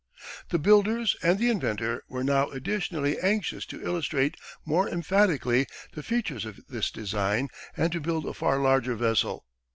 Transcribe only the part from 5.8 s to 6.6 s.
the features of